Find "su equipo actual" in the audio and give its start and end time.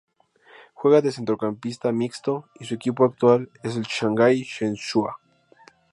2.65-3.51